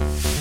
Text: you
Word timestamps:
you 0.00 0.35